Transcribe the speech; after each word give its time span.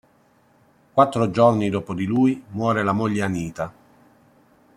Quattro 0.95 1.29
giorni 1.29 1.69
dopo 1.69 1.93
di 1.93 2.05
lui 2.05 2.43
muore 2.53 2.81
la 2.81 2.91
moglie 2.91 3.21
Anita. 3.21 3.71